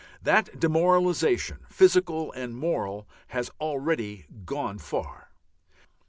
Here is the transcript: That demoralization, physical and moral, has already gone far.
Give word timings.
That 0.23 0.59
demoralization, 0.59 1.59
physical 1.69 2.31
and 2.31 2.55
moral, 2.57 3.07
has 3.27 3.51
already 3.61 4.25
gone 4.45 4.79
far. 4.79 5.29